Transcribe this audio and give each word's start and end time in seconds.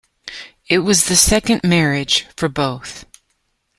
It 0.67 0.79
was 0.79 1.05
the 1.05 1.15
second 1.15 1.63
marriage 1.63 2.25
for 2.35 2.49
both. 2.49 3.05